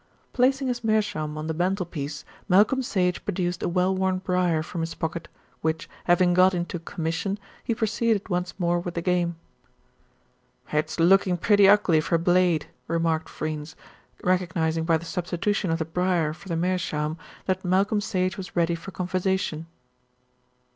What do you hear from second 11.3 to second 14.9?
pretty ugly for Blade," remarked Freynes, recognising